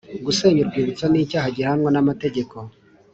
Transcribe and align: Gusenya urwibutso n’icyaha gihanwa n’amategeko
Gusenya 0.25 0.59
urwibutso 0.61 1.05
n’icyaha 1.09 1.47
gihanwa 1.57 1.89
n’amategeko 1.91 2.55